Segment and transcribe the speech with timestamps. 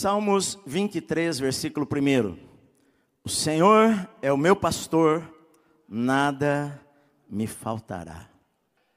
[0.00, 2.34] Salmos 23, versículo 1.
[3.22, 5.22] O Senhor é o meu pastor,
[5.86, 6.80] nada
[7.28, 8.26] me faltará.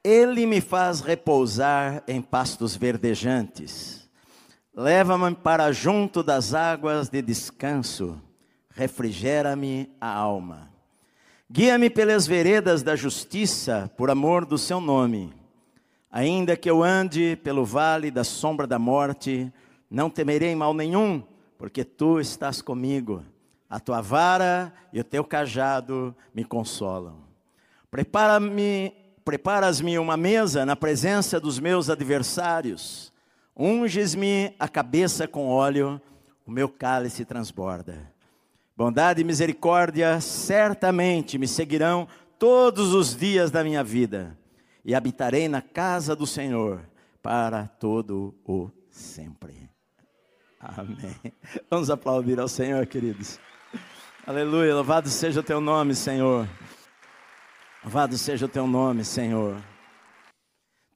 [0.02, 4.08] Ele me faz repousar em pastos verdejantes.
[4.74, 8.18] Leva-me para junto das águas de descanso.
[8.70, 10.70] Refrigera-me a alma.
[11.50, 15.34] Guia-me pelas veredas da justiça, por amor do seu nome.
[16.10, 19.52] Ainda que eu ande pelo vale da sombra da morte,
[19.94, 21.22] não temerei mal nenhum,
[21.56, 23.24] porque tu estás comigo.
[23.70, 27.22] A tua vara e o teu cajado me consolam.
[27.90, 28.92] Prepara-me,
[29.24, 33.12] preparas-me uma mesa na presença dos meus adversários.
[33.56, 36.00] Unges-me a cabeça com óleo,
[36.44, 38.12] o meu cálice transborda.
[38.76, 44.36] Bondade e misericórdia certamente me seguirão todos os dias da minha vida,
[44.84, 46.80] e habitarei na casa do Senhor
[47.22, 49.63] para todo o sempre.
[50.64, 51.14] Amém.
[51.68, 53.38] Vamos aplaudir ao Senhor, queridos.
[54.26, 54.74] Aleluia.
[54.74, 56.48] Louvado seja o teu nome, Senhor.
[57.82, 59.62] Louvado seja o teu nome, Senhor.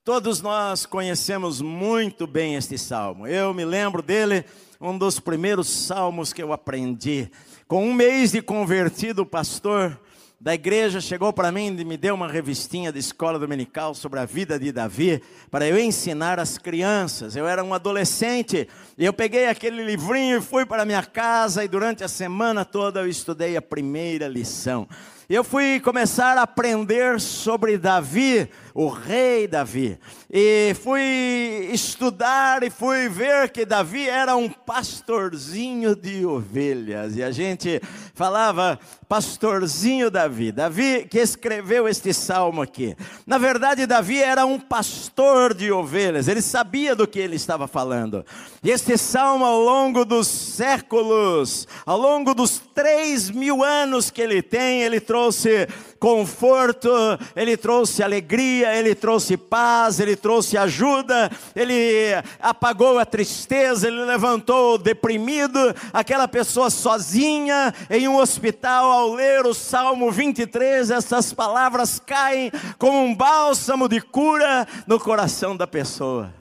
[0.02, 3.26] Todos nós conhecemos muito bem este salmo.
[3.26, 4.42] Eu me lembro dele,
[4.80, 7.30] um dos primeiros salmos que eu aprendi.
[7.66, 10.00] Com um mês de convertido, pastor
[10.40, 14.24] da igreja chegou para mim e me deu uma revistinha da escola dominical sobre a
[14.24, 17.34] vida de Davi, para eu ensinar as crianças.
[17.34, 21.68] Eu era um adolescente e eu peguei aquele livrinho e fui para minha casa e
[21.68, 24.88] durante a semana toda eu estudei a primeira lição.
[25.30, 29.98] Eu fui começar a aprender sobre Davi, o rei Davi.
[30.30, 37.14] E fui estudar e fui ver que Davi era um pastorzinho de ovelhas.
[37.14, 37.78] E a gente
[38.14, 40.50] falava pastorzinho Davi.
[40.50, 42.96] Davi que escreveu este salmo aqui.
[43.26, 46.26] Na verdade, Davi era um pastor de ovelhas.
[46.26, 48.24] Ele sabia do que ele estava falando.
[48.62, 54.40] E este salmo, ao longo dos séculos, ao longo dos três mil anos que ele
[54.40, 55.66] tem, ele trouxe
[55.98, 56.88] conforto,
[57.34, 64.74] ele trouxe alegria, ele trouxe paz, ele trouxe ajuda, ele apagou a tristeza, ele levantou
[64.74, 65.58] o deprimido,
[65.92, 73.02] aquela pessoa sozinha em um hospital, ao ler o Salmo 23, essas palavras caem como
[73.02, 76.32] um bálsamo de cura no coração da pessoa.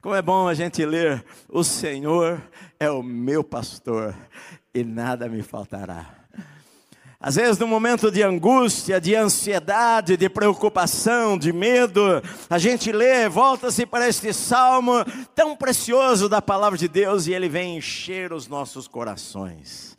[0.00, 2.40] Como é bom a gente ler: O Senhor
[2.78, 4.16] é o meu pastor
[4.72, 6.14] e nada me faltará.
[7.20, 13.28] Às vezes, no momento de angústia, de ansiedade, de preocupação, de medo, a gente lê,
[13.28, 15.04] volta-se para este salmo
[15.34, 19.97] tão precioso da palavra de Deus e ele vem encher os nossos corações.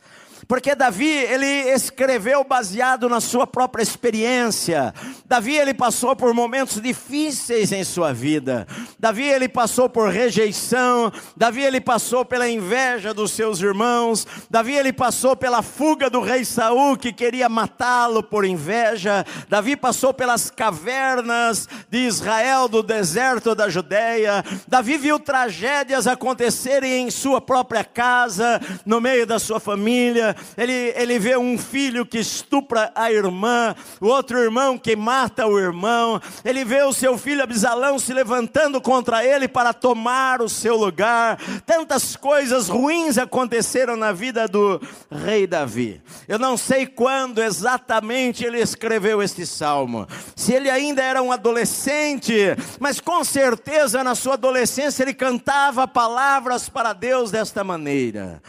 [0.49, 4.91] Porque Davi, ele escreveu baseado na sua própria experiência.
[5.23, 8.65] Davi, ele passou por momentos difíceis em sua vida.
[8.97, 11.13] Davi, ele passou por rejeição.
[11.37, 14.25] Davi, ele passou pela inveja dos seus irmãos.
[14.49, 19.23] Davi, ele passou pela fuga do rei Saul que queria matá-lo por inveja.
[19.49, 24.43] Davi passou pelas cavernas de Israel, do deserto da Judéia.
[24.67, 31.19] Davi viu tragédias acontecerem em sua própria casa, no meio da sua família ele, ele
[31.19, 36.63] vê um filho que estupra a irmã, o outro irmão que mata o irmão, ele
[36.65, 41.37] vê o seu filho Abisalão se levantando contra ele para tomar o seu lugar.
[41.65, 46.01] Tantas coisas ruins aconteceram na vida do rei Davi.
[46.27, 52.33] Eu não sei quando exatamente ele escreveu este salmo, se ele ainda era um adolescente,
[52.79, 58.41] mas com certeza na sua adolescência ele cantava palavras para Deus desta maneira.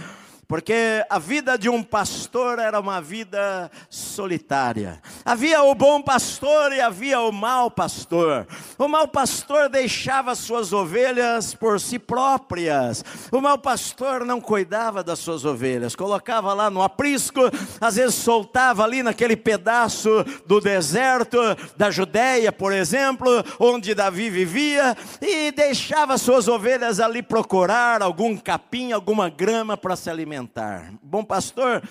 [0.50, 5.00] Porque a vida de um pastor era uma vida solitária.
[5.24, 8.48] Havia o bom pastor e havia o mau pastor.
[8.76, 13.04] O mau pastor deixava suas ovelhas por si próprias.
[13.30, 17.42] O mau pastor não cuidava das suas ovelhas, colocava lá no aprisco,
[17.80, 21.38] às vezes soltava ali naquele pedaço do deserto
[21.76, 23.30] da Judéia, por exemplo,
[23.60, 30.10] onde Davi vivia, e deixava suas ovelhas ali procurar algum capim, alguma grama para se
[30.10, 30.92] alimentar alimentar.
[31.02, 31.82] Bom pastor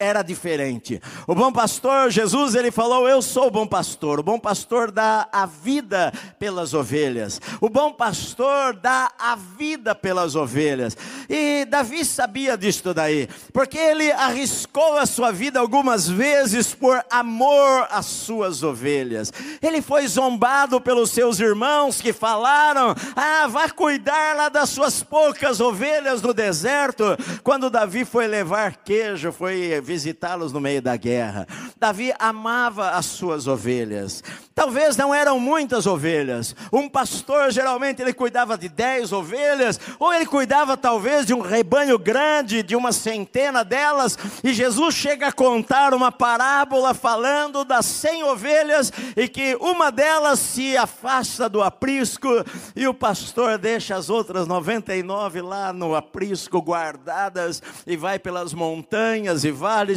[0.00, 1.02] era diferente.
[1.26, 4.20] O bom pastor, Jesus, ele falou: Eu sou o bom pastor.
[4.20, 7.40] O bom pastor dá a vida pelas ovelhas.
[7.60, 10.96] O bom pastor dá a vida pelas ovelhas.
[11.28, 17.88] E Davi sabia disto daí, porque ele arriscou a sua vida algumas vezes por amor
[17.90, 19.32] às suas ovelhas.
[19.60, 25.58] Ele foi zombado pelos seus irmãos que falaram: Ah, vá cuidar lá das suas poucas
[25.58, 27.04] ovelhas no deserto.
[27.42, 31.48] Quando Davi foi levar queijo, foi visitá-los no meio da guerra.
[31.78, 34.22] Davi amava as suas ovelhas.
[34.54, 36.54] Talvez não eram muitas ovelhas.
[36.70, 41.98] Um pastor geralmente ele cuidava de dez ovelhas, ou ele cuidava talvez de um rebanho
[41.98, 44.18] grande, de uma centena delas.
[44.44, 50.38] E Jesus chega a contar uma parábola falando das cem ovelhas e que uma delas
[50.38, 52.28] se afasta do aprisco
[52.76, 59.44] e o pastor deixa as outras 99 lá no aprisco guardadas e vai pelas montanhas
[59.44, 59.50] e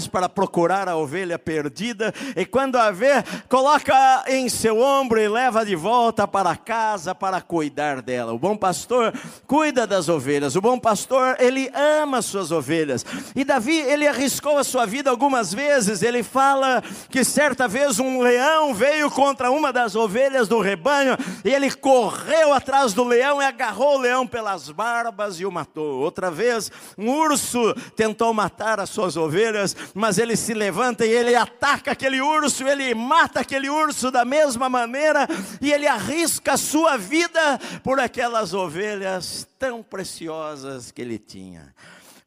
[0.09, 2.13] para procurar a ovelha perdida.
[2.35, 7.41] E quando a vê, coloca em seu ombro e leva de volta para casa para
[7.41, 8.33] cuidar dela.
[8.33, 9.13] O bom pastor
[9.47, 10.55] cuida das ovelhas.
[10.55, 13.05] O bom pastor, ele ama suas ovelhas.
[13.35, 16.01] E Davi, ele arriscou a sua vida algumas vezes.
[16.01, 21.49] Ele fala que certa vez um leão veio contra uma das ovelhas do rebanho e
[21.49, 25.99] ele correu atrás do leão e agarrou o leão pelas barbas e o matou.
[26.01, 31.35] Outra vez, um urso tentou matar as suas ovelhas, mas ele se levanta e ele
[31.35, 35.27] ataca aquele urso, ele mata aquele urso da mesma maneira,
[35.61, 41.73] e ele arrisca a sua vida por aquelas ovelhas tão preciosas que ele tinha.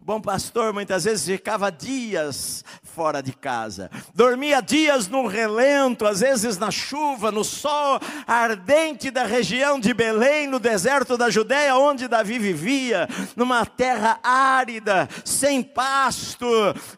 [0.06, 6.58] Bom pastor muitas vezes ficava dias fora de casa, dormia dias no relento, às vezes
[6.58, 12.38] na chuva, no sol ardente da região de Belém, no deserto da Judéia, onde Davi
[12.38, 16.46] vivia, numa terra árida, sem pasto.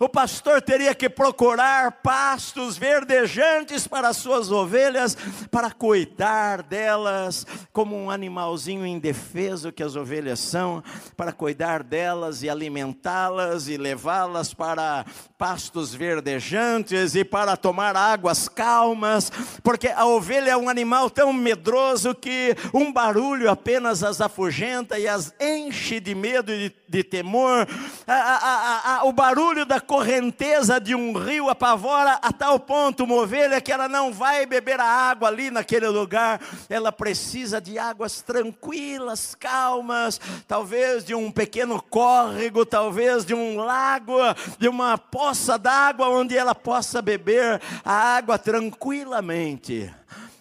[0.01, 5.17] O pastor teria que procurar pastos verdejantes para as suas ovelhas,
[5.49, 10.83] para cuidar delas como um animalzinho indefeso que as ovelhas são,
[11.17, 15.05] para cuidar delas e alimentar alimentá-las e levá-las para
[15.39, 19.31] pastos verdejantes e para tomar águas calmas,
[19.63, 25.07] porque a ovelha é um animal tão medroso que um barulho apenas as afugenta e
[25.07, 27.69] as enche de medo e de, de temor.
[28.07, 33.17] A, a, a, o barulho da correnteza de um rio apavora a tal ponto uma
[33.17, 38.23] ovelha que ela não vai beber a água ali naquele lugar, ela precisa de águas
[38.23, 44.17] tranquilas, calmas, talvez de um pequeno córrego, talvez talvez de um lago,
[44.61, 49.93] de uma poça d'água onde ela possa beber a água tranquilamente.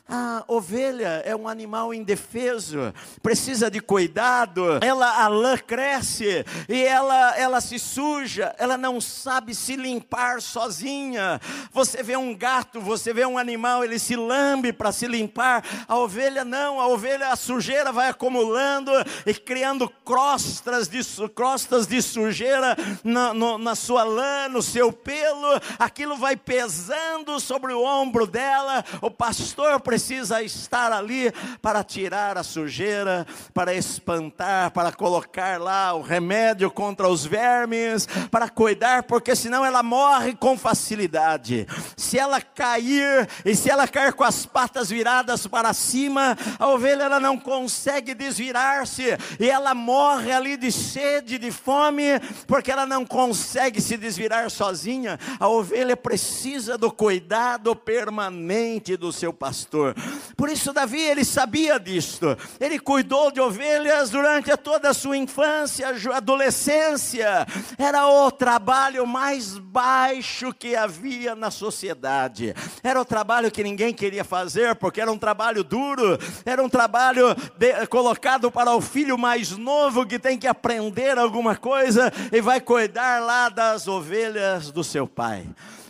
[0.07, 2.93] A ovelha é um animal indefeso,
[3.23, 4.77] precisa de cuidado.
[4.83, 11.41] Ela a lã cresce e ela ela se suja, ela não sabe se limpar sozinha.
[11.71, 15.63] Você vê um gato, você vê um animal, ele se lambe para se limpar.
[15.87, 18.91] A ovelha não, a ovelha a sujeira vai acumulando
[19.25, 25.59] e criando crostas de crostas de sujeira na, no, na sua lã, no seu pelo.
[25.79, 28.85] Aquilo vai pesando sobre o ombro dela.
[29.01, 31.31] O pastor precisa precisa estar ali
[31.61, 38.49] para tirar a sujeira, para espantar, para colocar lá o remédio contra os vermes, para
[38.49, 41.65] cuidar, porque senão ela morre com facilidade.
[41.95, 47.03] Se ela cair e se ela cair com as patas viradas para cima, a ovelha
[47.03, 53.05] ela não consegue desvirar-se e ela morre ali de sede, de fome, porque ela não
[53.05, 55.17] consegue se desvirar sozinha.
[55.39, 59.95] A ovelha precisa do cuidado permanente do seu pastor pastor.
[60.35, 62.37] Por isso, Davi, ele sabia disto.
[62.59, 67.45] Ele cuidou de ovelhas durante toda a sua infância, adolescência.
[67.77, 72.55] Era o trabalho mais baixo que havia na sociedade.
[72.83, 77.35] Era o trabalho que ninguém queria fazer, porque era um trabalho duro, era um trabalho
[77.57, 82.59] de, colocado para o filho mais novo que tem que aprender alguma coisa e vai
[82.59, 85.45] cuidar lá das ovelhas do seu pai.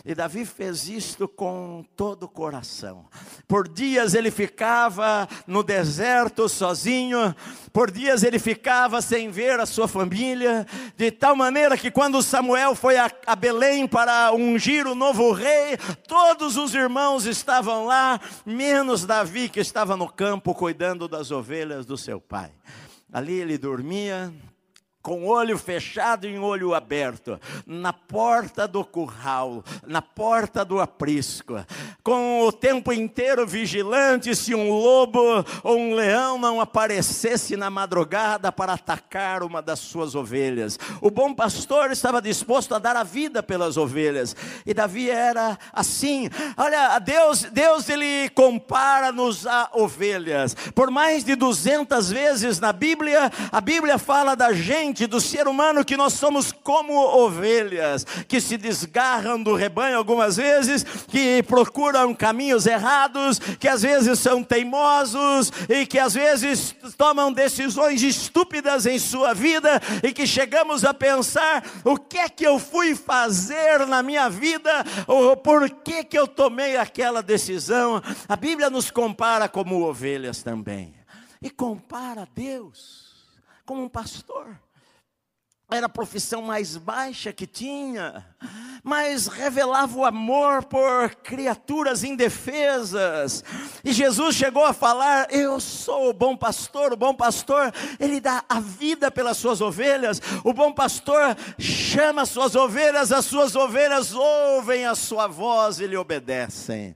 [0.08, 3.06] E Davi fez isto com todo o coração.
[3.48, 7.34] Por dias ele ficava no deserto sozinho,
[7.72, 10.64] por dias ele ficava sem ver a sua família,
[10.96, 15.76] de tal maneira que quando Samuel foi a, a Belém para ungir o novo rei,
[16.06, 21.98] todos os irmãos estavam lá, menos Davi que estava no campo cuidando das ovelhas do
[21.98, 22.52] seu pai.
[23.12, 24.32] Ali ele dormia,
[25.06, 31.64] com olho fechado e olho aberto, na porta do curral, na porta do aprisco,
[32.02, 35.20] com o tempo inteiro vigilante se um lobo
[35.62, 40.76] ou um leão não aparecesse na madrugada para atacar uma das suas ovelhas.
[41.00, 44.34] O bom pastor estava disposto a dar a vida pelas ovelhas,
[44.66, 46.28] e Davi era assim.
[46.56, 50.56] Olha, Deus, Deus ele compara-nos a ovelhas.
[50.74, 55.46] Por mais de 200 vezes na Bíblia, a Bíblia fala da gente mente do ser
[55.46, 62.14] humano que nós somos como ovelhas que se desgarram do rebanho algumas vezes, que procuram
[62.14, 68.98] caminhos errados, que às vezes são teimosos e que às vezes tomam decisões estúpidas em
[68.98, 74.02] sua vida e que chegamos a pensar: o que é que eu fui fazer na
[74.02, 74.70] minha vida?
[75.06, 78.02] Ou por que, que eu tomei aquela decisão?
[78.26, 80.94] A Bíblia nos compara como ovelhas também
[81.42, 83.04] e compara Deus
[83.66, 84.56] como um pastor.
[85.68, 88.24] Era a profissão mais baixa que tinha,
[88.84, 93.42] mas revelava o amor por criaturas indefesas.
[93.84, 96.92] E Jesus chegou a falar: Eu sou o bom pastor.
[96.92, 100.22] O bom pastor, ele dá a vida pelas suas ovelhas.
[100.44, 105.86] O bom pastor chama as suas ovelhas, as suas ovelhas ouvem a sua voz e
[105.88, 106.94] lhe obedecem.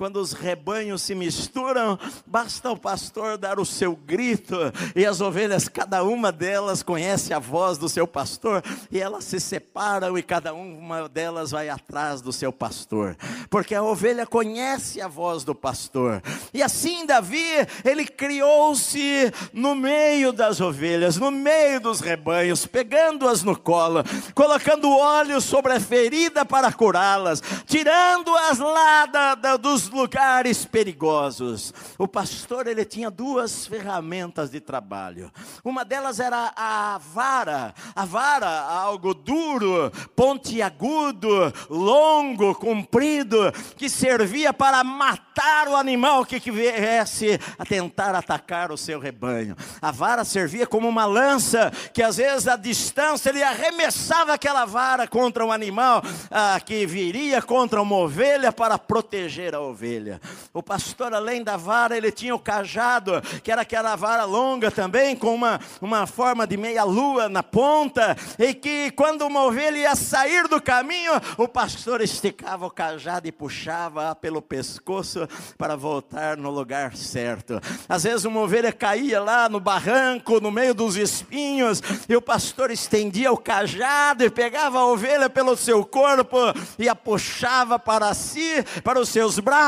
[0.00, 4.56] Quando os rebanhos se misturam, basta o pastor dar o seu grito,
[4.96, 9.38] e as ovelhas, cada uma delas conhece a voz do seu pastor, e elas se
[9.38, 13.14] separam, e cada uma delas vai atrás do seu pastor,
[13.50, 16.22] porque a ovelha conhece a voz do pastor.
[16.54, 17.44] E assim, Davi,
[17.84, 24.02] ele criou-se no meio das ovelhas, no meio dos rebanhos, pegando-as no colo,
[24.34, 31.74] colocando óleo sobre a ferida para curá-las, tirando-as lá da, da, dos lugares perigosos.
[31.98, 35.30] O pastor ele tinha duas ferramentas de trabalho.
[35.64, 44.82] Uma delas era a vara, a vara, algo duro, pontiagudo, longo, comprido, que servia para
[44.84, 49.56] matar o animal que, viesse a tentar atacar o seu rebanho.
[49.80, 55.06] A vara servia como uma lança que às vezes a distância ele arremessava aquela vara
[55.06, 60.20] contra um animal ah, que viria contra uma ovelha para proteger a ovelha ovelha.
[60.52, 65.16] O pastor, além da vara, ele tinha o cajado, que era aquela vara longa também,
[65.16, 70.46] com uma, uma forma de meia-lua na ponta, e que quando uma ovelha ia sair
[70.48, 76.94] do caminho, o pastor esticava o cajado e puxava pelo pescoço para voltar no lugar
[76.94, 77.58] certo.
[77.88, 82.70] Às vezes uma ovelha caía lá no barranco, no meio dos espinhos, e o pastor
[82.70, 86.36] estendia o cajado e pegava a ovelha pelo seu corpo
[86.78, 89.59] e a puxava para si, para os seus braços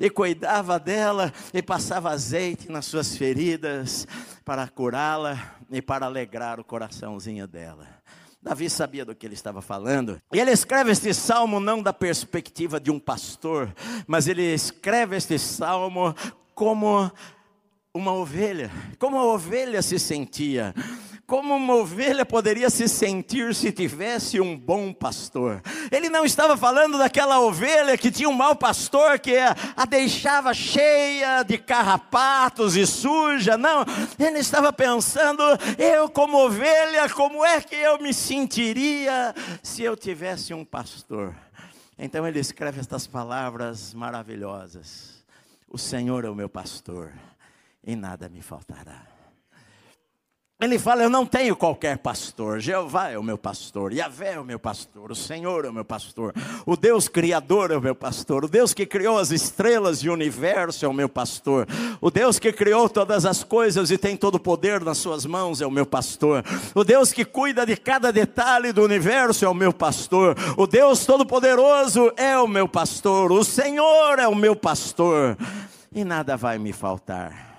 [0.00, 4.06] e cuidava dela e passava azeite nas suas feridas
[4.44, 7.86] para curá-la e para alegrar o coraçãozinho dela.
[8.42, 10.20] Davi sabia do que ele estava falando.
[10.32, 13.72] E ele escreve este salmo não da perspectiva de um pastor,
[14.06, 16.14] mas ele escreve este salmo
[16.54, 17.10] como
[17.94, 20.74] uma ovelha, como a ovelha se sentia
[21.32, 25.62] como uma ovelha poderia se sentir se tivesse um bom pastor.
[25.92, 31.42] Ele não estava falando daquela ovelha que tinha um mau pastor que a deixava cheia
[31.42, 33.84] de carrapatos e suja, não.
[34.18, 35.42] Ele estava pensando,
[35.78, 41.34] eu como ovelha, como é que eu me sentiria se eu tivesse um pastor?
[41.98, 45.22] Então ele escreve estas palavras maravilhosas:
[45.68, 47.12] O Senhor é o meu pastor
[47.84, 49.11] e nada me faltará.
[50.62, 52.60] Ele fala: Eu não tenho qualquer pastor.
[52.60, 55.84] Jeová é o meu pastor, Yahvé é o meu pastor, o Senhor é o meu
[55.84, 56.32] pastor,
[56.64, 60.12] o Deus Criador é o meu pastor, o Deus que criou as estrelas e o
[60.12, 61.66] universo é o meu pastor,
[62.00, 65.60] o Deus que criou todas as coisas e tem todo o poder nas suas mãos
[65.60, 66.44] é o meu pastor,
[66.76, 71.04] o Deus que cuida de cada detalhe do universo é o meu pastor, o Deus
[71.04, 75.36] Todo-Poderoso é o meu pastor, o Senhor é o meu pastor,
[75.92, 77.51] e nada vai me faltar.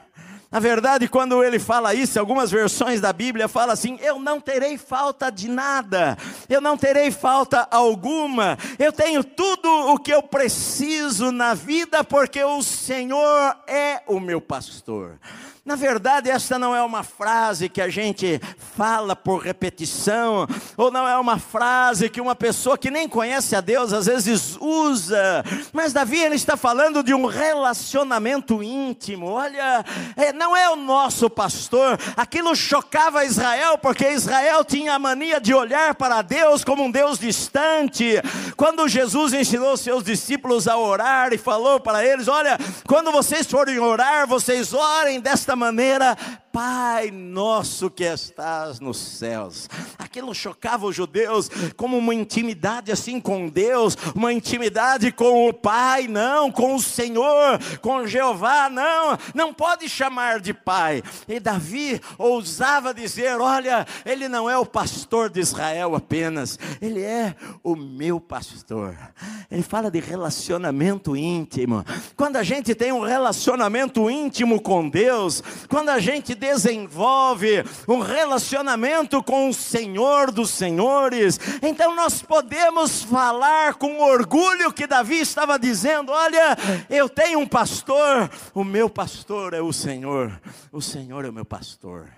[0.54, 4.78] Na verdade, quando ele fala isso, algumas versões da Bíblia falam assim: Eu não terei
[4.78, 6.16] falta de nada,
[6.48, 12.44] eu não terei falta alguma, eu tenho tudo o que eu preciso na vida, porque
[12.44, 15.18] o Senhor é o meu pastor.
[15.66, 18.38] Na verdade, esta não é uma frase que a gente
[18.76, 23.62] fala por repetição, ou não é uma frase que uma pessoa que nem conhece a
[23.62, 25.42] Deus às vezes usa,
[25.72, 29.28] mas Davi ele está falando de um relacionamento íntimo.
[29.28, 29.86] Olha,
[30.18, 35.54] é, não é o nosso pastor, aquilo chocava Israel, porque Israel tinha a mania de
[35.54, 38.22] olhar para Deus como um Deus distante.
[38.58, 43.80] Quando Jesus ensinou seus discípulos a orar e falou para eles: Olha, quando vocês forem
[43.80, 46.18] orar, vocês orem desta desta maneira,
[46.54, 49.68] Pai nosso que estás nos céus.
[49.98, 56.08] Aquilo chocava os judeus como uma intimidade assim com Deus, uma intimidade com o Pai,
[56.08, 61.02] não, com o Senhor, com Jeová, não, não pode chamar de Pai.
[61.28, 67.36] E Davi ousava dizer: Olha, ele não é o pastor de Israel apenas, ele é
[67.64, 68.96] o meu pastor.
[69.50, 71.84] Ele fala de relacionamento íntimo.
[72.16, 79.24] Quando a gente tem um relacionamento íntimo com Deus, quando a gente desenvolve um relacionamento
[79.24, 86.12] com o Senhor dos Senhores, então nós podemos falar com orgulho que Davi estava dizendo:
[86.12, 86.58] Olha,
[86.90, 90.38] eu tenho um pastor, o meu pastor é o Senhor,
[90.70, 92.10] o Senhor é o meu pastor,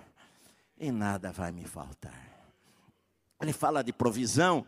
[0.76, 2.26] e nada vai me faltar.
[3.40, 4.66] Ele fala de provisão,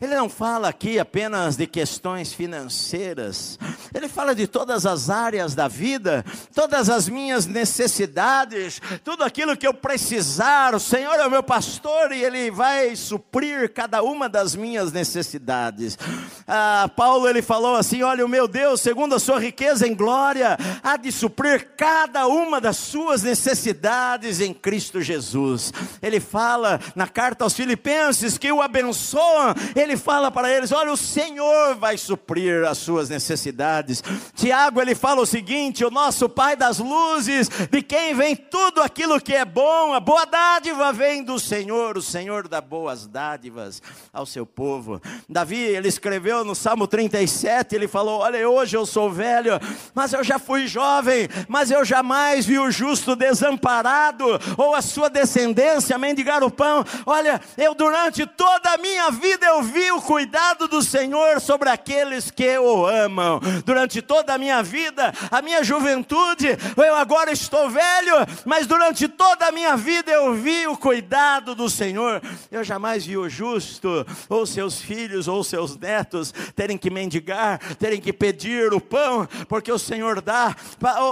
[0.00, 3.58] ele não fala aqui apenas de questões financeiras,
[3.92, 6.24] ele fala de todas as áreas da vida,
[6.54, 10.74] todas as minhas necessidades, tudo aquilo que eu precisar.
[10.74, 15.98] O Senhor é o meu pastor e ele vai suprir cada uma das minhas necessidades.
[16.46, 20.56] Ah, Paulo ele falou assim: Olha, o meu Deus, segundo a sua riqueza em glória,
[20.82, 25.72] há de suprir cada uma das suas necessidades em Cristo Jesus.
[26.00, 30.96] Ele fala na carta aos Filipenses que o abençoa, ele fala para eles: olha, o
[30.96, 34.02] Senhor vai suprir as suas necessidades.
[34.34, 39.20] Tiago, ele fala o seguinte: o nosso Pai das luzes, de quem vem tudo aquilo
[39.20, 44.26] que é bom, a boa dádiva vem do Senhor, o Senhor dá boas dádivas ao
[44.26, 45.00] seu povo.
[45.28, 49.52] Davi, ele escreveu no Salmo 37, ele falou: olha, hoje eu sou velho,
[49.94, 54.24] mas eu já fui jovem, mas eu jamais vi o justo desamparado,
[54.56, 56.84] ou a sua descendência mendigar o pão.
[57.06, 61.68] Olha, eu durante toda a minha vida eu vi vi o cuidado do Senhor sobre
[61.68, 63.40] aqueles que o amam.
[63.64, 69.46] Durante toda a minha vida, a minha juventude, eu agora estou velho, mas durante toda
[69.46, 72.20] a minha vida eu vi o cuidado do Senhor.
[72.50, 78.00] Eu jamais vi o justo, ou seus filhos, ou seus netos, terem que mendigar, terem
[78.00, 80.56] que pedir o pão, porque o Senhor dá.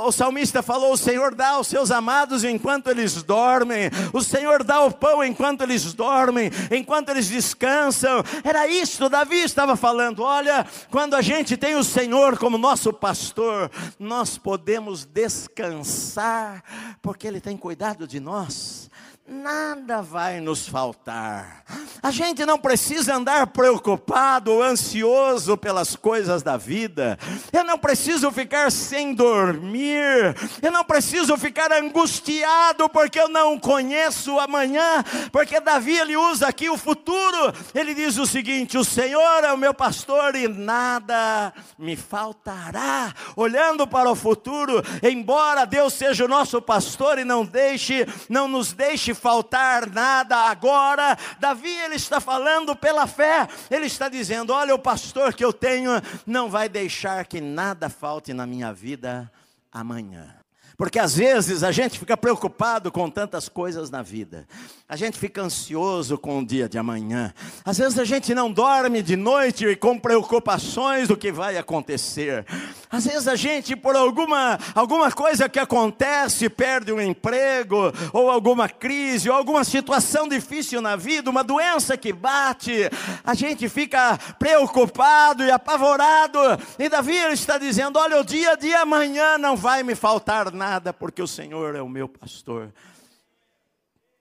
[0.05, 4.83] O salmista falou: O Senhor dá aos seus amados enquanto eles dormem, o Senhor dá
[4.83, 8.25] o pão enquanto eles dormem, enquanto eles descansam.
[8.43, 12.93] Era era isso, Davi estava falando: olha, quando a gente tem o Senhor como nosso
[12.93, 16.65] pastor, nós podemos descansar,
[17.03, 18.91] porque Ele tem cuidado de nós
[19.29, 21.65] nada vai nos faltar.
[22.03, 27.19] A gente não precisa andar preocupado ou ansioso pelas coisas da vida.
[27.53, 30.37] Eu não preciso ficar sem dormir.
[30.63, 35.03] Eu não preciso ficar angustiado porque eu não conheço amanhã.
[35.33, 37.53] Porque Davi ele usa aqui o futuro.
[37.75, 43.13] Ele diz o seguinte: O Senhor é o meu pastor e nada me faltará.
[43.35, 48.73] Olhando para o futuro, embora Deus seja o nosso pastor e não deixe, não nos
[48.73, 51.19] deixe faltar nada agora.
[51.41, 53.49] Davi ele está falando pela fé.
[53.71, 55.91] Ele está dizendo: "Olha, o pastor que eu tenho
[56.25, 59.31] não vai deixar que nada falte na minha vida
[59.73, 60.46] amanhã".
[60.77, 64.47] Porque às vezes a gente fica preocupado com tantas coisas na vida.
[64.87, 67.33] A gente fica ansioso com o dia de amanhã.
[67.65, 72.45] Às vezes a gente não dorme de noite com preocupações do que vai acontecer.
[72.91, 78.69] Às vezes a gente, por alguma, alguma coisa que acontece, perde um emprego, ou alguma
[78.69, 82.91] crise, ou alguma situação difícil na vida, uma doença que bate,
[83.25, 86.39] a gente fica preocupado e apavorado.
[86.79, 91.23] E Davi está dizendo: Olha, o dia de amanhã não vai me faltar nada porque
[91.23, 92.73] o Senhor é o meu pastor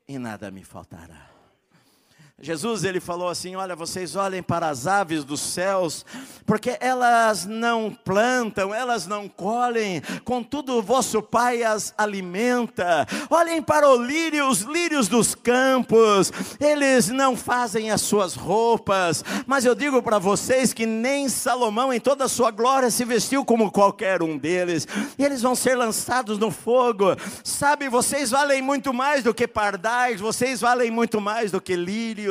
[0.07, 1.24] e nada me faltará.
[2.41, 6.05] Jesus ele falou assim: Olha, vocês olhem para as aves dos céus,
[6.45, 13.07] porque elas não plantam, elas não colhem, contudo o vosso Pai as alimenta.
[13.29, 19.63] Olhem para o lírio, os lírios dos campos, eles não fazem as suas roupas, mas
[19.63, 23.71] eu digo para vocês que nem Salomão em toda a sua glória se vestiu como
[23.71, 24.85] qualquer um deles,
[25.17, 27.15] e eles vão ser lançados no fogo.
[27.45, 32.24] Sabe, vocês valem muito mais do que pardais, vocês valem muito mais do que lírios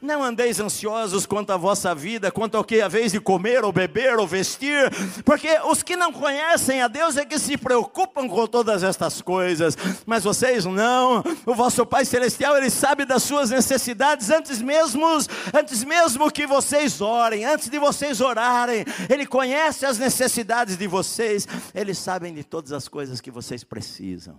[0.00, 3.72] não andeis ansiosos quanto à vossa vida, quanto ao que a vez de comer ou
[3.72, 4.90] beber ou vestir,
[5.24, 9.76] porque os que não conhecem a Deus é que se preocupam com todas estas coisas,
[10.06, 15.06] mas vocês não, o vosso Pai Celestial, Ele sabe das suas necessidades antes mesmo,
[15.52, 21.46] antes mesmo que vocês orem, antes de vocês orarem, Ele conhece as necessidades de vocês,
[21.74, 24.38] Ele sabe de todas as coisas que vocês precisam.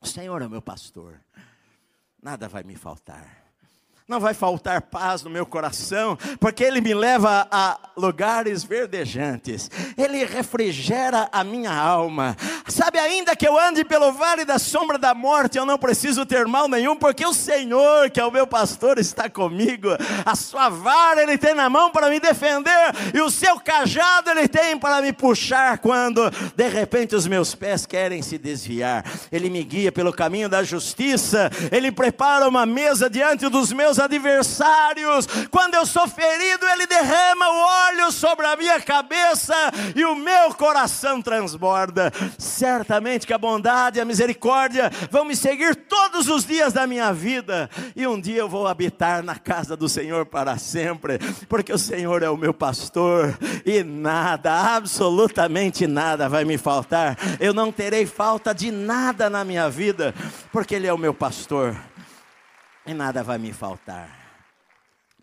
[0.00, 1.20] O Senhor é meu pastor,
[2.22, 3.43] nada vai me faltar.
[4.06, 10.26] Não vai faltar paz no meu coração, porque Ele me leva a lugares verdejantes, Ele
[10.26, 12.36] refrigera a minha alma.
[12.68, 16.46] Sabe, ainda que eu ande pelo vale da sombra da morte, eu não preciso ter
[16.46, 19.88] mal nenhum, porque o Senhor, que é o meu pastor, está comigo.
[20.26, 24.46] A sua vara Ele tem na mão para me defender, e o seu cajado Ele
[24.46, 29.02] tem para me puxar quando de repente os meus pés querem se desviar.
[29.32, 33.98] Ele me guia pelo caminho da justiça, Ele prepara uma mesa diante dos meus meus
[33.98, 35.26] adversários.
[35.50, 39.54] Quando eu sou ferido, Ele derrama o óleo sobre a minha cabeça
[39.94, 42.12] e o meu coração transborda.
[42.38, 47.12] Certamente que a bondade e a misericórdia vão me seguir todos os dias da minha
[47.12, 51.78] vida, e um dia eu vou habitar na casa do Senhor para sempre, porque o
[51.78, 57.16] Senhor é o meu pastor e nada, absolutamente nada vai me faltar.
[57.38, 60.14] Eu não terei falta de nada na minha vida,
[60.50, 61.76] porque Ele é o meu pastor
[62.86, 64.23] e nada vai me faltar.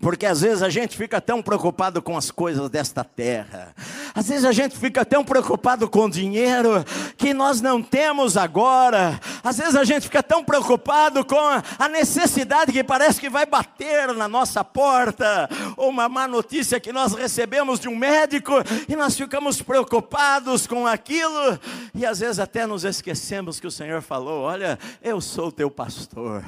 [0.01, 3.73] Porque às vezes a gente fica tão preocupado com as coisas desta terra,
[4.15, 6.83] às vezes a gente fica tão preocupado com o dinheiro
[7.15, 11.39] que nós não temos agora, às vezes a gente fica tão preocupado com
[11.77, 16.91] a necessidade que parece que vai bater na nossa porta, ou uma má notícia que
[16.91, 18.53] nós recebemos de um médico
[18.89, 21.59] e nós ficamos preocupados com aquilo,
[21.93, 26.43] e às vezes até nos esquecemos que o Senhor falou: Olha, eu sou teu pastor,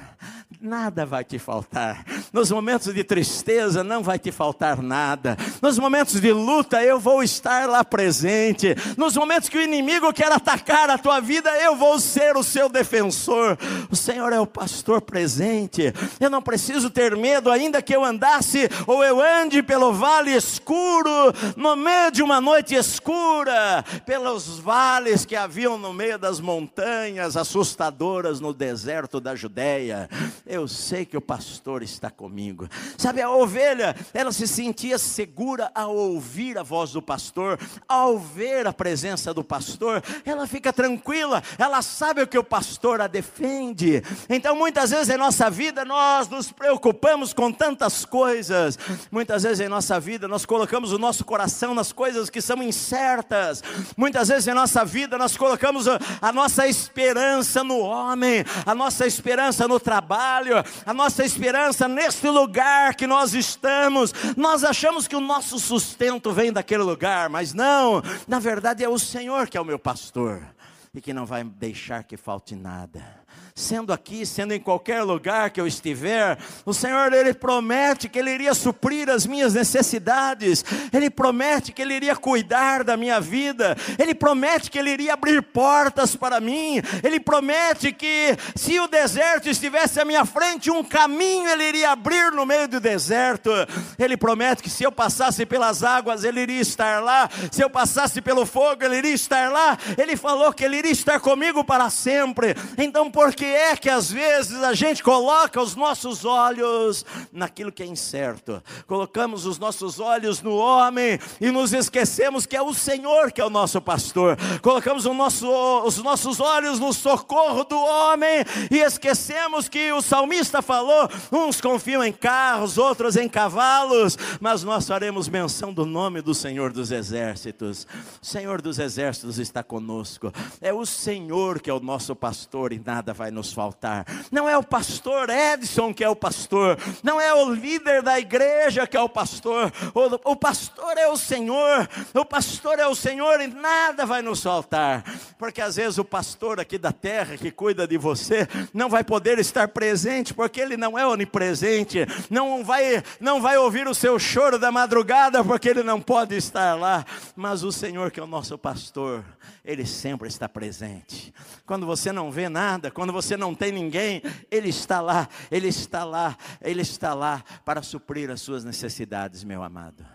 [0.59, 5.38] nada vai te faltar, nos momentos de tristeza tristeza, não vai te faltar nada.
[5.62, 8.73] Nos momentos de luta, eu vou estar lá presente.
[8.97, 12.69] Nos momentos que o inimigo quer atacar a tua vida, eu vou ser o seu
[12.69, 13.58] defensor.
[13.91, 15.93] O Senhor é o pastor presente.
[16.19, 21.34] Eu não preciso ter medo, ainda que eu andasse ou eu ande pelo vale escuro,
[21.58, 28.39] no meio de uma noite escura, pelos vales que haviam no meio das montanhas assustadoras
[28.39, 30.10] no deserto da Judéia.
[30.45, 32.67] Eu sei que o pastor está comigo.
[32.97, 38.67] Sabe, a ovelha, ela se sentia segura ao ouvir a voz do pastor, ao ver
[38.67, 44.03] a presença do pastor, ela fica tranquila, ela sabe o que o pastor a defende.
[44.29, 48.77] Então, muitas vezes em nossa vida nós nos preocupamos com tantas coisas,
[49.11, 53.63] muitas vezes em nossa vida nós colocamos o nosso coração nas coisas que são incertas,
[53.95, 59.67] muitas vezes em nossa vida nós colocamos a nossa esperança no homem, a nossa esperança
[59.67, 65.21] no trabalho, a nossa esperança nesse lugar que nós nós estamos, nós achamos que o
[65.21, 69.65] nosso sustento vem daquele lugar, mas não, na verdade é o Senhor que é o
[69.65, 70.45] meu pastor
[70.93, 73.22] e que não vai deixar que falte nada
[73.55, 78.31] sendo aqui, sendo em qualquer lugar que eu estiver, o Senhor ele promete que ele
[78.31, 80.65] iria suprir as minhas necessidades.
[80.91, 83.77] Ele promete que ele iria cuidar da minha vida.
[83.99, 86.81] Ele promete que ele iria abrir portas para mim.
[87.03, 92.31] Ele promete que se o deserto estivesse à minha frente, um caminho ele iria abrir
[92.31, 93.51] no meio do deserto.
[93.99, 97.29] Ele promete que se eu passasse pelas águas, ele iria estar lá.
[97.51, 99.77] Se eu passasse pelo fogo, ele iria estar lá.
[99.95, 102.55] Ele falou que ele iria estar comigo para sempre.
[102.77, 107.84] Então, por que é que às vezes a gente coloca os nossos olhos naquilo que
[107.84, 108.62] é incerto?
[108.88, 113.45] Colocamos os nossos olhos no homem e nos esquecemos que é o Senhor que é
[113.45, 114.38] o nosso pastor.
[114.62, 115.47] Colocamos nosso,
[115.86, 122.03] os nossos olhos no socorro do homem e esquecemos que o salmista falou: uns confiam
[122.03, 127.88] em carros, outros em cavalos, mas nós faremos menção do nome do Senhor dos exércitos.
[128.21, 130.32] O Senhor dos exércitos está conosco.
[130.62, 134.05] É o Senhor que é o nosso pastor e nada vai nos faltar.
[134.31, 138.87] Não é o pastor Edson que é o pastor, não é o líder da igreja
[138.87, 143.41] que é o pastor, o, o pastor é o Senhor, o pastor é o Senhor
[143.41, 145.03] e nada vai nos faltar,
[145.37, 149.39] porque às vezes o pastor aqui da terra que cuida de você não vai poder
[149.39, 154.59] estar presente porque ele não é onipresente, não vai, não vai ouvir o seu choro
[154.59, 158.57] da madrugada porque ele não pode estar lá, mas o Senhor que é o nosso
[158.57, 159.23] pastor,
[159.65, 161.33] ele sempre está presente.
[161.65, 165.67] Quando você não vê nada, quando você você não tem ninguém, Ele está lá, Ele
[165.67, 170.05] está lá, Ele está lá para suprir as suas necessidades, meu amado.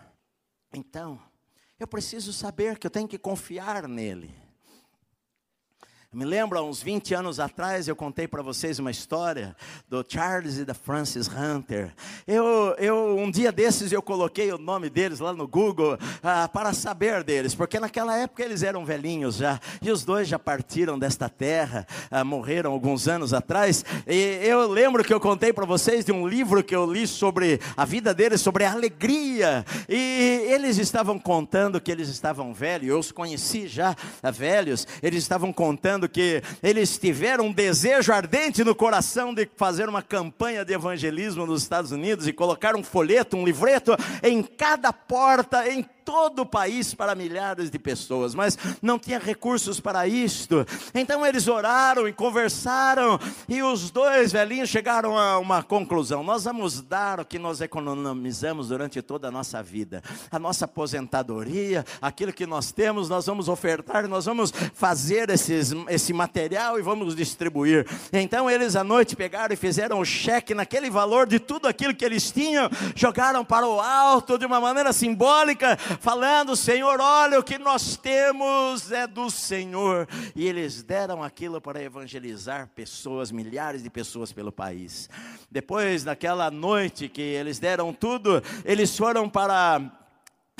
[0.73, 1.19] Então,
[1.79, 4.33] eu preciso saber que eu tenho que confiar nele.
[6.11, 9.55] Me lembro, há uns 20 anos atrás, eu contei para vocês uma história
[9.87, 11.93] do Charles e da Francis Hunter.
[12.25, 16.73] Eu, eu, um dia desses, eu coloquei o nome deles lá no Google ah, para
[16.73, 21.29] saber deles, porque naquela época eles eram velhinhos já, e os dois já partiram desta
[21.29, 23.85] terra, ah, morreram alguns anos atrás.
[24.07, 27.61] E eu lembro que eu contei para vocês de um livro que eu li sobre
[27.77, 29.63] a vida deles, sobre a alegria.
[29.87, 35.21] E eles estavam contando que eles estavam velhos, eu os conheci já ah, velhos, eles
[35.21, 40.63] estavam contando dizendo que eles tiveram um desejo ardente no coração de fazer uma campanha
[40.63, 45.85] de evangelismo nos Estados Unidos e colocar um folheto, um livreto em cada porta, em
[46.09, 50.65] todo o país para milhares de pessoas, mas não tinha recursos para isto.
[50.91, 56.81] Então eles oraram e conversaram, e os dois velhinhos chegaram a uma conclusão: nós vamos
[56.81, 62.47] dar o que nós economizamos durante toda a nossa vida, a nossa aposentadoria, aquilo que
[62.47, 67.85] nós temos, nós vamos ofertar, nós vamos fazer esses, esse material e vamos distribuir.
[68.11, 72.03] Então eles à noite pegaram e fizeram o cheque naquele valor de tudo aquilo que
[72.03, 77.57] eles tinham, jogaram para o alto de uma maneira simbólica, falando: Senhor, olha o que
[77.57, 80.07] nós temos é do Senhor.
[80.35, 85.09] E eles deram aquilo para evangelizar pessoas, milhares de pessoas pelo país.
[85.51, 89.98] Depois, naquela noite que eles deram tudo, eles foram para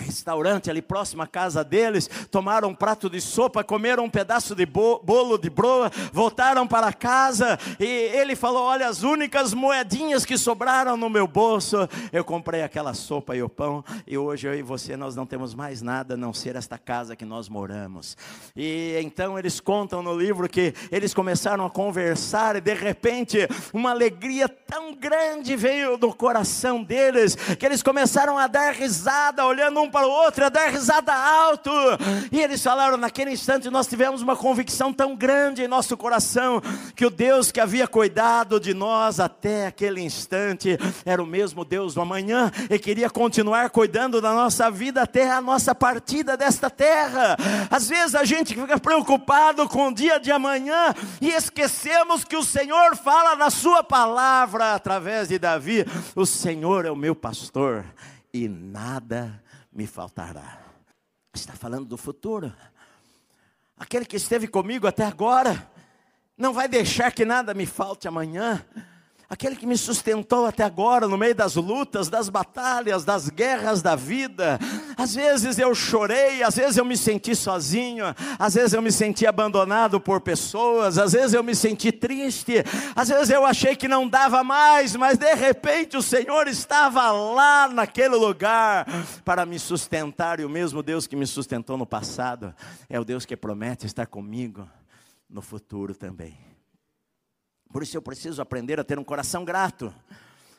[0.10, 4.66] restaurante ali próximo à casa deles, tomaram um prato de sopa, comeram um pedaço de
[4.66, 10.98] bolo de broa, voltaram para casa e ele falou: Olha, as únicas moedinhas que sobraram
[10.98, 14.98] no meu bolso, eu comprei aquela sopa e o pão, e hoje eu e você
[14.98, 18.18] nós não temos mais nada a não ser esta casa que nós moramos.
[18.56, 23.92] E então eles contam no livro que eles começaram a conversar e de repente uma
[23.92, 29.90] alegria tão grande veio do coração deles que eles começaram a dar risada, olhando um
[29.90, 31.70] um para o outro, a dar risada alto.
[32.32, 36.62] E eles falaram: naquele instante nós tivemos uma convicção tão grande em nosso coração,
[36.96, 41.94] que o Deus que havia cuidado de nós até aquele instante era o mesmo Deus
[41.94, 47.36] do amanhã e queria continuar cuidando da nossa vida até a nossa partida desta terra.
[47.70, 52.44] Às vezes a gente fica preocupado com o dia de amanhã e esquecemos que o
[52.44, 55.86] Senhor fala na Sua palavra através de Davi:
[56.16, 57.84] O Senhor é o meu pastor
[58.34, 60.62] e nada me faltará.
[61.34, 62.54] Está falando do futuro.
[63.78, 65.70] Aquele que esteve comigo até agora,
[66.38, 68.66] não vai deixar que nada me falte amanhã
[69.30, 73.96] aquele que me sustentou até agora no meio das lutas, das batalhas, das guerras da
[73.96, 74.60] vida.
[74.98, 78.06] Às vezes eu chorei, às vezes eu me senti sozinho,
[78.40, 82.64] às vezes eu me senti abandonado por pessoas, às vezes eu me senti triste,
[82.96, 87.68] às vezes eu achei que não dava mais, mas de repente o Senhor estava lá
[87.68, 88.88] naquele lugar
[89.24, 92.54] para me sustentar, e o mesmo Deus que me sustentou no passado
[92.90, 94.68] é o Deus que promete estar comigo
[95.30, 96.49] no futuro também.
[97.72, 99.94] Por isso eu preciso aprender a ter um coração grato.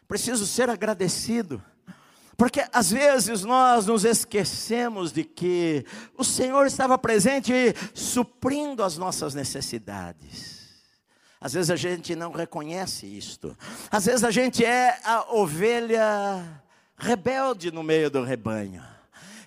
[0.07, 1.63] Preciso ser agradecido.
[2.37, 5.85] Porque às vezes nós nos esquecemos de que
[6.17, 7.53] o Senhor estava presente
[7.93, 10.61] suprindo as nossas necessidades.
[11.41, 13.57] Às vezes a gente não reconhece isto.
[13.91, 16.63] Às vezes a gente é a ovelha
[16.97, 18.83] rebelde no meio do rebanho.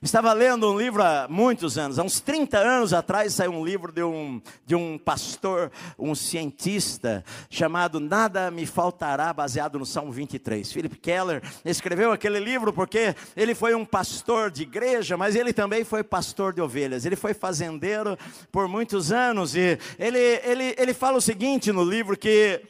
[0.04, 3.90] Estava lendo um livro há muitos anos, há uns 30 anos atrás saiu um livro
[3.90, 10.70] de um, de um pastor, um cientista, chamado Nada Me Faltará, baseado no Salmo 23.
[10.74, 15.86] Philip Keller escreveu aquele livro porque ele foi um pastor de igreja, mas ele também
[15.86, 17.06] foi pastor de ovelhas.
[17.06, 18.18] Ele foi fazendeiro
[18.52, 22.62] por muitos anos e ele, ele, ele fala o seguinte no livro que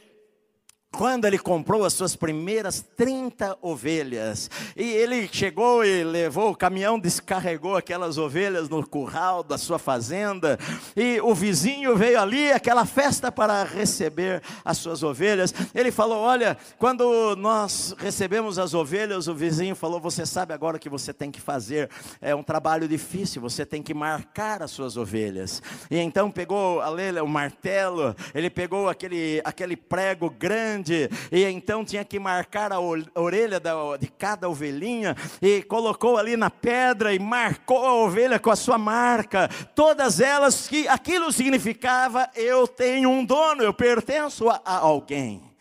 [0.96, 7.00] quando ele comprou as suas primeiras 30 ovelhas, e ele chegou e levou, o caminhão
[7.00, 10.58] descarregou aquelas ovelhas no curral da sua fazenda,
[10.96, 15.54] e o vizinho veio ali, aquela festa para receber as suas ovelhas.
[15.74, 20.80] Ele falou: Olha, quando nós recebemos as ovelhas, o vizinho falou: Você sabe agora o
[20.80, 21.90] que você tem que fazer,
[22.22, 25.62] é um trabalho difícil, você tem que marcar as suas ovelhas.
[25.90, 31.86] E então pegou a o martelo, ele pegou aquele, aquele prego grande, grande, e então
[31.86, 33.60] tinha que marcar a orelha
[34.00, 38.78] de cada ovelhinha, e colocou ali na pedra e marcou a ovelha com a sua
[38.78, 45.53] marca, todas elas que aquilo significava: eu tenho um dono, eu pertenço a, a alguém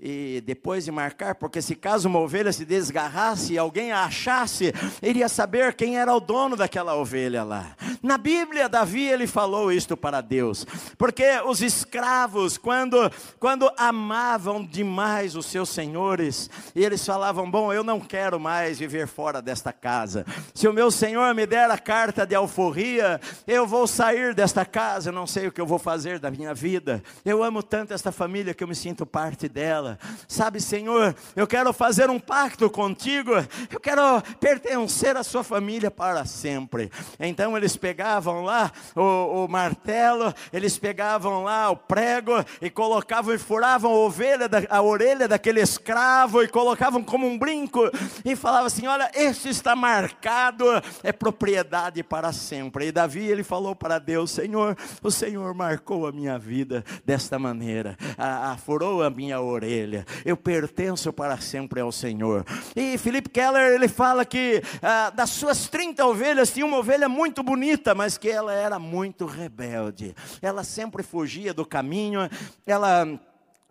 [0.00, 4.72] e depois de marcar, porque se caso uma ovelha se desgarrasse e alguém a achasse,
[5.02, 7.76] iria saber quem era o dono daquela ovelha lá.
[8.00, 10.64] Na Bíblia, Davi ele falou isto para Deus,
[10.96, 17.98] porque os escravos, quando, quando amavam demais os seus senhores, eles falavam: Bom, eu não
[17.98, 22.36] quero mais viver fora desta casa, se o meu senhor me der a carta de
[22.36, 26.30] alforria, eu vou sair desta casa, eu não sei o que eu vou fazer da
[26.30, 29.87] minha vida, eu amo tanto esta família que eu me sinto parte dela
[30.26, 33.32] Sabe, Senhor, eu quero fazer um pacto contigo,
[33.70, 34.02] eu quero
[34.40, 36.90] pertencer à sua família para sempre.
[37.18, 43.38] Então eles pegavam lá o, o martelo, eles pegavam lá o prego e colocavam e
[43.38, 47.80] furavam a, ovelha, a orelha daquele escravo e colocavam como um brinco
[48.24, 50.64] e falavam assim: Olha, este está marcado,
[51.02, 52.88] é propriedade para sempre.
[52.88, 57.96] E Davi ele falou para Deus: Senhor, o Senhor marcou a minha vida desta maneira,
[58.16, 59.77] a, a, furou a minha orelha
[60.24, 62.44] Eu pertenço para sempre ao Senhor.
[62.74, 67.42] E Felipe Keller, ele fala que ah, das suas 30 ovelhas, tinha uma ovelha muito
[67.42, 70.14] bonita, mas que ela era muito rebelde.
[70.40, 72.28] Ela sempre fugia do caminho,
[72.66, 73.06] ela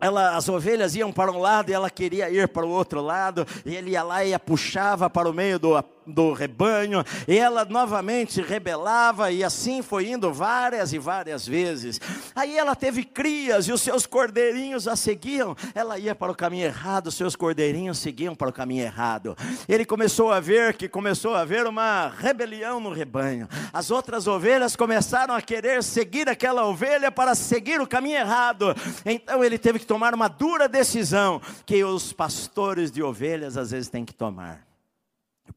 [0.00, 3.44] ela, as ovelhas iam para um lado e ela queria ir para o outro lado,
[3.66, 5.76] e ele ia lá e a puxava para o meio do,
[6.08, 12.00] do rebanho, e ela novamente rebelava, e assim foi indo várias e várias vezes.
[12.34, 16.66] Aí ela teve crias, e os seus cordeirinhos a seguiam, ela ia para o caminho
[16.66, 19.36] errado, os seus cordeirinhos seguiam para o caminho errado.
[19.68, 24.74] Ele começou a ver que começou a haver uma rebelião no rebanho, as outras ovelhas
[24.74, 29.86] começaram a querer seguir aquela ovelha para seguir o caminho errado, então ele teve que
[29.86, 34.67] tomar uma dura decisão que os pastores de ovelhas às vezes têm que tomar.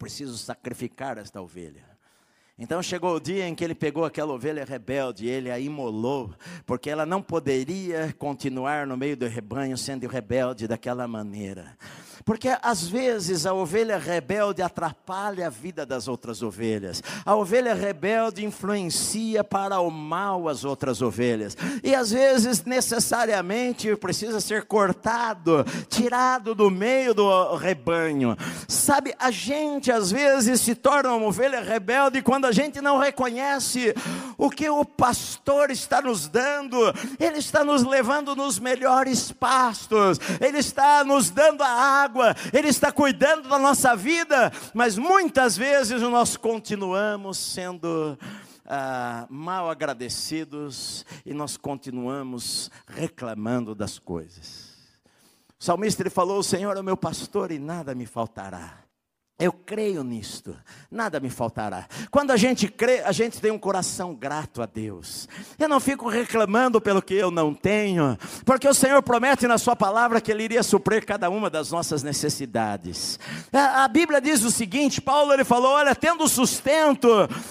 [0.01, 1.90] Preciso sacrificar esta ovelha.
[2.61, 6.29] Então chegou o dia em que ele pegou aquela ovelha rebelde, ele a imolou,
[6.63, 11.75] porque ela não poderia continuar no meio do rebanho sendo rebelde daquela maneira.
[12.23, 17.01] Porque às vezes a ovelha rebelde atrapalha a vida das outras ovelhas.
[17.25, 21.57] A ovelha rebelde influencia para o mal as outras ovelhas.
[21.83, 28.37] E às vezes necessariamente precisa ser cortado, tirado do meio do rebanho.
[28.67, 33.93] Sabe, a gente às vezes se torna uma ovelha rebelde quando a gente não reconhece
[34.37, 36.77] o que o pastor está nos dando.
[37.19, 40.19] Ele está nos levando nos melhores pastos.
[40.39, 45.55] Ele está nos dando a água água, Ele está cuidando da nossa vida, mas muitas
[45.55, 48.17] vezes nós continuamos sendo
[48.65, 54.71] ah, mal agradecidos e nós continuamos reclamando das coisas.
[55.59, 58.80] O salmista ele falou: O Senhor é o meu pastor e nada me faltará.
[59.41, 60.55] Eu creio nisto,
[60.91, 61.87] nada me faltará.
[62.11, 65.27] Quando a gente crê, a gente tem um coração grato a Deus.
[65.57, 69.75] Eu não fico reclamando pelo que eu não tenho, porque o Senhor promete na Sua
[69.75, 73.17] palavra que Ele iria suprir cada uma das nossas necessidades.
[73.51, 77.09] A, Bíblia diz o seguinte: Paulo ele falou: Olha, tendo sustento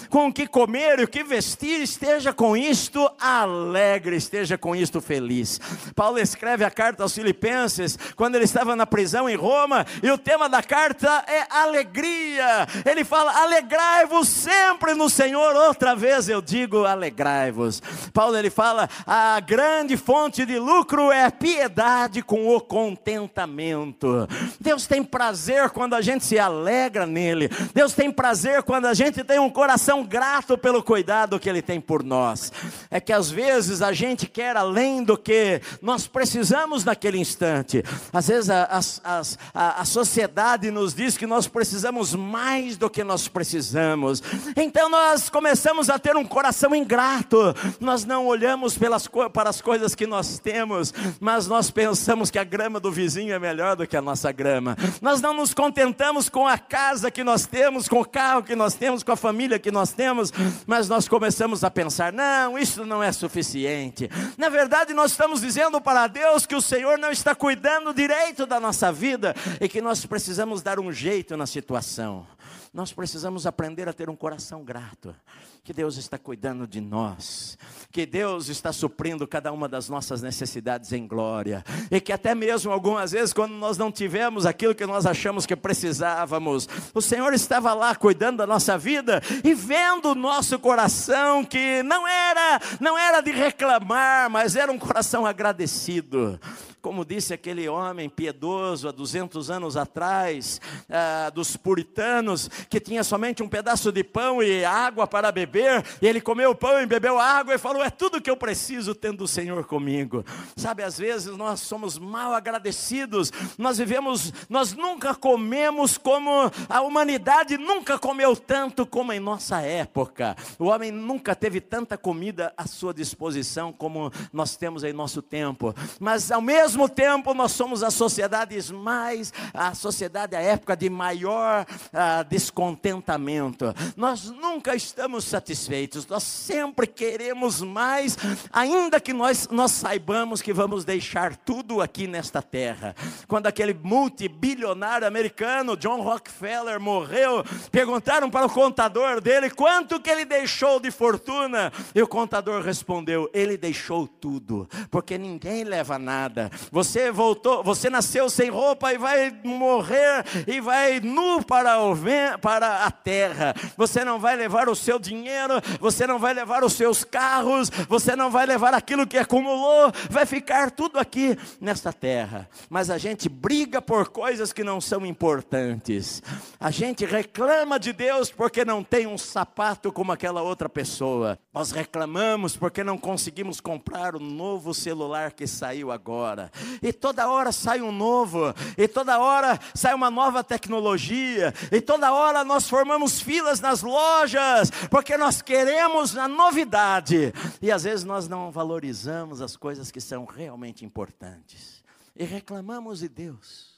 [0.09, 5.01] com o que comer e o que vestir, esteja com isto alegre, esteja com isto
[5.01, 5.59] feliz.
[5.93, 10.17] Paulo escreve a carta aos Filipenses quando ele estava na prisão em Roma, e o
[10.17, 12.67] tema da carta é alegria alegria.
[12.85, 15.55] Ele fala: alegrai-vos sempre no Senhor.
[15.55, 17.81] Outra vez eu digo: alegrai-vos.
[18.13, 24.27] Paulo ele fala: a grande fonte de lucro é a piedade com o contentamento.
[24.59, 27.49] Deus tem prazer quando a gente se alegra nele.
[27.73, 31.81] Deus tem prazer quando a gente tem um coração grato pelo cuidado que ele tem
[31.81, 32.51] por nós.
[32.89, 37.83] É que às vezes a gente quer além do que nós precisamos naquele instante.
[38.13, 38.63] Às vezes a,
[39.03, 39.21] a,
[39.53, 44.23] a, a sociedade nos diz que nós precisamos precisamos mais do que nós precisamos.
[44.57, 47.37] Então nós começamos a ter um coração ingrato.
[47.79, 52.43] Nós não olhamos pelas, para as coisas que nós temos, mas nós pensamos que a
[52.43, 54.75] grama do vizinho é melhor do que a nossa grama.
[55.03, 58.73] Nós não nos contentamos com a casa que nós temos, com o carro que nós
[58.73, 60.33] temos, com a família que nós temos,
[60.65, 64.09] mas nós começamos a pensar: não, isso não é suficiente.
[64.35, 68.59] Na verdade, nós estamos dizendo para Deus que o Senhor não está cuidando direito da
[68.59, 72.25] nossa vida e que nós precisamos dar um jeito na situação.
[72.73, 75.13] Nós precisamos aprender a ter um coração grato,
[75.61, 77.57] que Deus está cuidando de nós,
[77.91, 82.71] que Deus está suprindo cada uma das nossas necessidades em glória, e que até mesmo
[82.71, 87.73] algumas vezes, quando nós não tivemos aquilo que nós achamos que precisávamos, o Senhor estava
[87.73, 93.19] lá cuidando da nossa vida e vendo o nosso coração que não era, não era
[93.19, 96.39] de reclamar, mas era um coração agradecido
[96.81, 103.43] como disse aquele homem piedoso há 200 anos atrás, ah, dos puritanos, que tinha somente
[103.43, 107.19] um pedaço de pão e água para beber, e ele comeu o pão e bebeu
[107.19, 110.25] água e falou: É tudo que eu preciso tendo o Senhor comigo.
[110.55, 117.57] Sabe, às vezes nós somos mal agradecidos, nós vivemos, nós nunca comemos como a humanidade
[117.57, 120.35] nunca comeu tanto como em nossa época.
[120.57, 125.75] O homem nunca teve tanta comida à sua disposição como nós temos em nosso tempo,
[125.99, 130.89] mas ao mesmo mesmo tempo, nós somos a sociedade mais, a sociedade, a época de
[130.89, 133.73] maior ah, descontentamento.
[133.97, 138.17] Nós nunca estamos satisfeitos, nós sempre queremos mais,
[138.53, 142.95] ainda que nós, nós saibamos que vamos deixar tudo aqui nesta terra.
[143.27, 150.23] Quando aquele multibilionário americano, John Rockefeller, morreu, perguntaram para o contador dele quanto que ele
[150.23, 157.11] deixou de fortuna, e o contador respondeu: ele deixou tudo, porque ninguém leva nada, Você
[157.11, 161.95] voltou, você nasceu sem roupa e vai morrer e vai nu para, o,
[162.41, 163.53] para a terra.
[163.77, 168.15] Você não vai levar o seu dinheiro, você não vai levar os seus carros, você
[168.15, 172.49] não vai levar aquilo que acumulou, vai ficar tudo aqui nesta terra.
[172.69, 176.21] Mas a gente briga por coisas que não são importantes.
[176.59, 181.37] A gente reclama de Deus porque não tem um sapato como aquela outra pessoa.
[181.53, 186.49] Nós reclamamos porque não conseguimos comprar o novo celular que saiu agora.
[186.81, 192.13] E toda hora sai um novo, e toda hora sai uma nova tecnologia, e toda
[192.13, 197.33] hora nós formamos filas nas lojas, porque nós queremos a novidade.
[197.61, 201.83] E às vezes nós não valorizamos as coisas que são realmente importantes.
[202.15, 203.71] E reclamamos de Deus.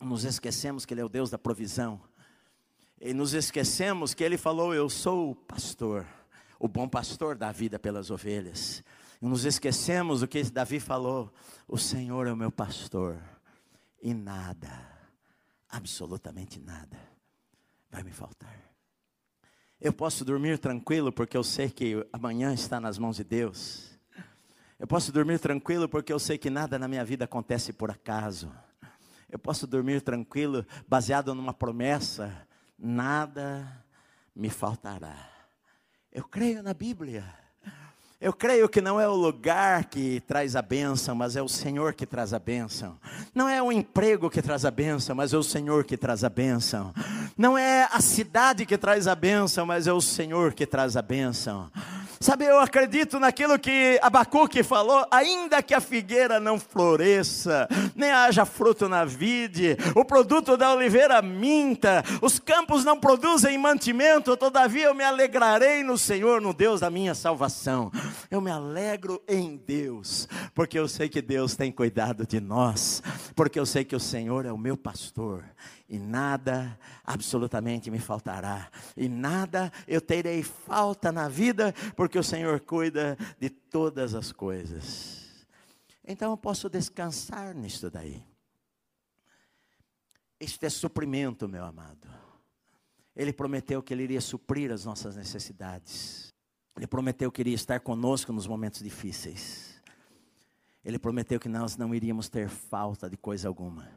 [0.00, 2.00] Nos esquecemos que Ele é o Deus da provisão.
[3.00, 6.06] E nos esquecemos que Ele falou: Eu sou o pastor,
[6.64, 8.82] o bom pastor da vida pelas ovelhas.
[9.20, 11.30] E nos esquecemos do que Davi falou:
[11.68, 13.18] O Senhor é o meu pastor,
[14.02, 14.70] e nada,
[15.68, 16.98] absolutamente nada,
[17.90, 18.58] vai me faltar.
[19.78, 23.90] Eu posso dormir tranquilo porque eu sei que amanhã está nas mãos de Deus.
[24.78, 28.50] Eu posso dormir tranquilo porque eu sei que nada na minha vida acontece por acaso.
[29.30, 32.48] Eu posso dormir tranquilo baseado numa promessa:
[32.78, 33.84] nada
[34.34, 35.33] me faltará.
[36.14, 37.24] Eu creio na Bíblia.
[38.24, 41.92] Eu creio que não é o lugar que traz a bênção, mas é o Senhor
[41.92, 42.96] que traz a bênção.
[43.34, 46.30] Não é o emprego que traz a bênção, mas é o Senhor que traz a
[46.30, 46.94] bênção.
[47.36, 51.02] Não é a cidade que traz a bênção, mas é o Senhor que traz a
[51.02, 51.70] bênção.
[52.24, 58.46] Sabe, eu acredito naquilo que Abacuque falou, ainda que a figueira não floresça, nem haja
[58.46, 64.94] fruto na vide, o produto da oliveira minta, os campos não produzem mantimento, todavia eu
[64.94, 67.92] me alegrarei no Senhor, no Deus da minha salvação.
[68.30, 73.02] Eu me alegro em Deus, porque eu sei que Deus tem cuidado de nós,
[73.34, 75.44] porque eu sei que o Senhor é o meu pastor
[75.88, 82.60] e nada absolutamente me faltará, e nada eu terei falta na vida, porque o Senhor
[82.60, 85.46] cuida de todas as coisas.
[86.06, 88.22] Então eu posso descansar nisto daí.
[90.38, 92.08] Este é suprimento, meu amado.
[93.16, 96.33] Ele prometeu que ele iria suprir as nossas necessidades.
[96.76, 99.80] Ele prometeu que iria estar conosco nos momentos difíceis.
[100.84, 103.88] Ele prometeu que nós não iríamos ter falta de coisa alguma.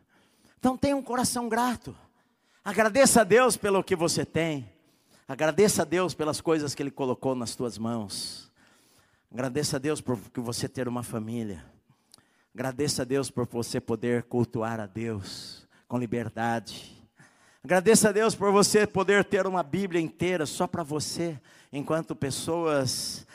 [0.57, 1.95] Então tenha um coração grato.
[2.63, 4.69] Agradeça a Deus pelo que você tem.
[5.27, 8.51] Agradeça a Deus pelas coisas que Ele colocou nas tuas mãos.
[9.31, 11.65] Agradeça a Deus por você ter uma família.
[12.53, 16.96] Agradeça a Deus por você poder cultuar a Deus com liberdade.
[17.67, 21.37] Agradeça a Deus por você poder ter uma Bíblia inteira só para você,
[21.69, 23.27] enquanto pessoas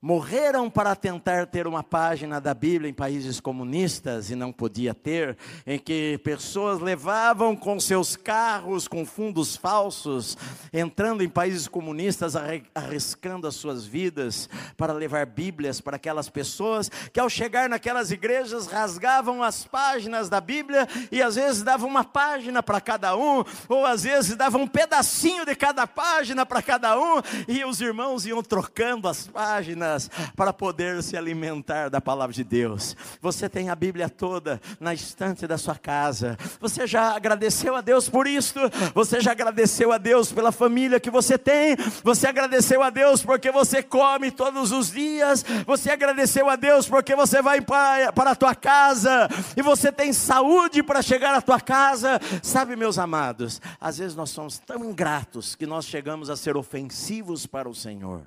[0.00, 5.36] morreram para tentar ter uma página da Bíblia em países comunistas e não podia ter,
[5.66, 10.36] em que pessoas levavam com seus carros com fundos falsos,
[10.72, 12.34] entrando em países comunistas,
[12.74, 18.66] arriscando as suas vidas para levar Bíblias para aquelas pessoas que ao chegar naquelas igrejas
[18.66, 23.86] rasgavam as páginas da Bíblia e às vezes davam uma página para cada um, ou
[23.86, 28.42] às vezes davam um pedacinho de cada página para cada um, e os irmãos iam
[28.42, 29.85] trocando as páginas
[30.34, 32.96] para poder se alimentar da palavra de Deus.
[33.20, 36.36] Você tem a Bíblia toda na estante da sua casa.
[36.60, 38.60] Você já agradeceu a Deus por isto?
[38.94, 41.76] Você já agradeceu a Deus pela família que você tem?
[42.02, 45.44] Você agradeceu a Deus porque você come todos os dias?
[45.66, 50.12] Você agradeceu a Deus porque você vai para, para a tua casa e você tem
[50.12, 52.20] saúde para chegar à tua casa?
[52.42, 57.46] Sabe, meus amados, às vezes nós somos tão ingratos que nós chegamos a ser ofensivos
[57.46, 58.22] para o Senhor.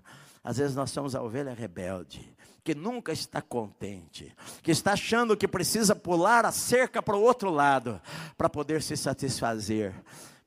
[0.49, 5.47] Às vezes nós somos a ovelha rebelde, que nunca está contente, que está achando que
[5.47, 8.01] precisa pular a cerca para o outro lado
[8.35, 9.93] para poder se satisfazer.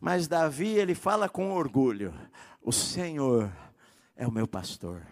[0.00, 2.12] Mas Davi, ele fala com orgulho:
[2.60, 3.56] O Senhor
[4.16, 5.06] é o meu pastor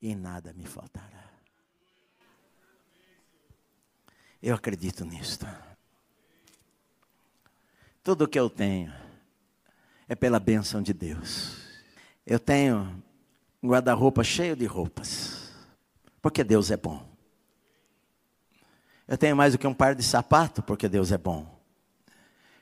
[0.00, 1.28] e nada me faltará.
[4.40, 5.44] Eu acredito nisto.
[8.00, 8.94] Tudo que eu tenho
[10.06, 11.56] é pela bênção de Deus.
[12.24, 13.04] Eu tenho
[13.62, 15.50] um guarda-roupa cheio de roupas,
[16.20, 17.06] porque Deus é bom.
[19.08, 21.46] Eu tenho mais do que um par de sapato, porque Deus é bom.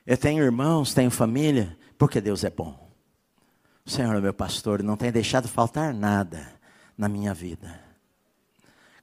[0.05, 2.91] Eu tenho irmãos, tenho família, porque Deus é bom.
[3.85, 6.53] O Senhor é meu pastor não tem deixado faltar nada
[6.97, 7.79] na minha vida.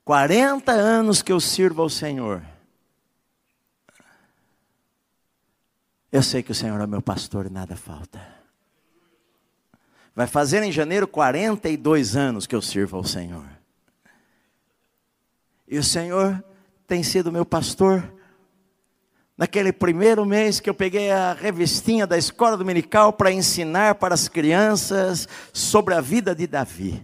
[0.05, 2.43] 40 anos que eu sirvo ao Senhor.
[6.11, 8.42] Eu sei que o Senhor é meu pastor e nada falta.
[10.15, 13.47] Vai fazer em janeiro 42 anos que eu sirvo ao Senhor.
[15.67, 16.45] E o Senhor
[16.87, 18.13] tem sido meu pastor.
[19.39, 24.29] Naquele primeiro mês que eu peguei a revistinha da escola dominical para ensinar para as
[24.29, 27.03] crianças sobre a vida de Davi.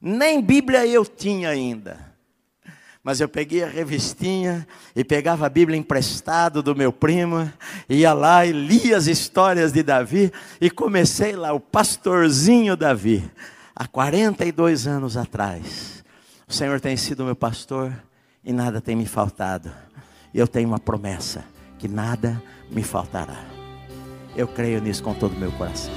[0.00, 2.09] Nem Bíblia eu tinha ainda.
[3.02, 7.50] Mas eu peguei a revistinha e pegava a Bíblia emprestado do meu primo,
[7.88, 10.30] ia lá e lia as histórias de Davi
[10.60, 13.28] e comecei lá, o pastorzinho Davi,
[13.74, 16.04] há 42 anos atrás.
[16.46, 17.92] O Senhor tem sido meu pastor
[18.44, 19.72] e nada tem me faltado.
[20.34, 21.44] E eu tenho uma promessa:
[21.78, 23.44] que nada me faltará.
[24.36, 25.92] Eu creio nisso com todo o meu coração.